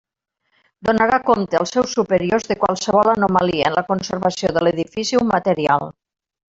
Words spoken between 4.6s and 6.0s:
l'edifici o material.